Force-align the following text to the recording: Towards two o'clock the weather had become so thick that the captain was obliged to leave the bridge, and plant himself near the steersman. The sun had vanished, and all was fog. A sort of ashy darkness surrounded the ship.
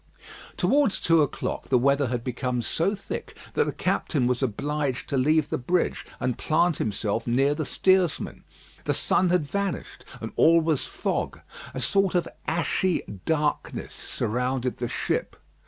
Towards 0.57 0.99
two 0.99 1.21
o'clock 1.21 1.69
the 1.69 1.77
weather 1.77 2.07
had 2.07 2.23
become 2.23 2.63
so 2.63 2.95
thick 2.95 3.37
that 3.53 3.65
the 3.65 3.71
captain 3.71 4.25
was 4.25 4.41
obliged 4.41 5.07
to 5.09 5.15
leave 5.15 5.49
the 5.49 5.59
bridge, 5.59 6.07
and 6.19 6.39
plant 6.39 6.77
himself 6.77 7.27
near 7.27 7.53
the 7.53 7.67
steersman. 7.67 8.43
The 8.85 8.95
sun 8.95 9.29
had 9.29 9.45
vanished, 9.45 10.03
and 10.19 10.31
all 10.35 10.59
was 10.59 10.87
fog. 10.87 11.41
A 11.75 11.79
sort 11.79 12.15
of 12.15 12.27
ashy 12.47 13.03
darkness 13.25 13.93
surrounded 13.93 14.77
the 14.77 14.87
ship. 14.87 15.35